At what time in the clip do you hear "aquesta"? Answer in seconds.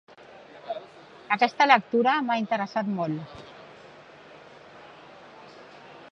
1.35-1.67